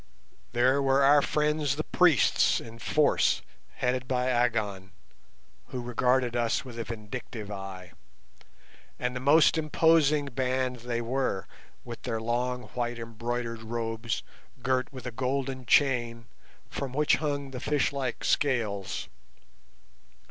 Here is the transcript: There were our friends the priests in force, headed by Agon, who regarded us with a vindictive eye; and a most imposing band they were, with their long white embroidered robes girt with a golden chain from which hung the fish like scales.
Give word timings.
There 0.53 0.81
were 0.81 1.03
our 1.03 1.21
friends 1.21 1.75
the 1.75 1.83
priests 1.83 2.59
in 2.59 2.79
force, 2.79 3.43
headed 3.75 4.07
by 4.07 4.29
Agon, 4.31 4.93
who 5.67 5.79
regarded 5.79 6.35
us 6.35 6.65
with 6.65 6.79
a 6.79 6.83
vindictive 6.83 7.51
eye; 7.51 7.91
and 8.97 9.15
a 9.15 9.19
most 9.19 9.59
imposing 9.59 10.25
band 10.25 10.77
they 10.77 11.01
were, 11.01 11.45
with 11.83 12.01
their 12.01 12.19
long 12.19 12.63
white 12.69 12.97
embroidered 12.97 13.61
robes 13.61 14.23
girt 14.63 14.91
with 14.91 15.05
a 15.05 15.11
golden 15.11 15.67
chain 15.67 16.25
from 16.67 16.93
which 16.93 17.17
hung 17.17 17.51
the 17.51 17.59
fish 17.59 17.91
like 17.93 18.23
scales. 18.23 19.07